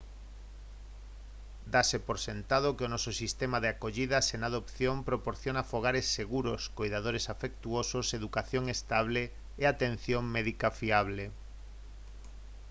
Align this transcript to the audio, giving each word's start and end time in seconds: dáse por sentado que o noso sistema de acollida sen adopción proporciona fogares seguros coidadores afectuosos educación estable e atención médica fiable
dáse 1.73 1.97
por 2.07 2.17
sentado 2.27 2.75
que 2.77 2.85
o 2.87 2.91
noso 2.93 3.11
sistema 3.23 3.57
de 3.61 3.69
acollida 3.73 4.19
sen 4.29 4.41
adopción 4.43 4.95
proporciona 5.09 5.67
fogares 5.71 6.05
seguros 6.19 6.61
coidadores 6.77 7.25
afectuosos 7.35 8.07
educación 8.19 8.63
estable 8.77 9.21
e 9.61 9.63
atención 9.67 10.23
médica 10.35 10.67
fiable 10.79 11.23